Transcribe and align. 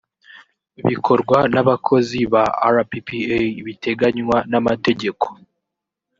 bikorwa 0.87 1.37
n’abakozi 1.53 2.19
ba 2.33 2.43
rppa 2.75 3.13
biteganywa 3.65 4.37
n’amategeko 4.51 5.25